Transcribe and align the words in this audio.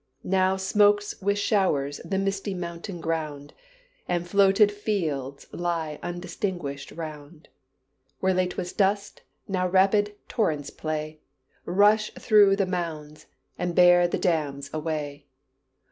Now 0.23 0.57
smokes 0.57 1.21
with 1.21 1.37
showers 1.37 2.01
the 2.03 2.17
misty 2.17 2.55
mountain 2.55 3.01
ground, 3.01 3.53
And 4.07 4.27
floated 4.27 4.71
fields 4.71 5.45
lie 5.51 5.99
undistinguished 6.01 6.89
'round. 6.91 7.49
Where 8.19 8.33
late 8.33 8.57
was 8.57 8.73
dust, 8.73 9.21
now 9.47 9.67
rapid 9.67 10.15
torrents 10.27 10.71
play 10.71 11.19
Rush 11.65 12.09
through 12.17 12.55
the 12.55 12.65
mounds, 12.65 13.27
and 13.59 13.75
bear 13.75 14.07
the 14.07 14.17
dams 14.17 14.71
away. 14.73 15.27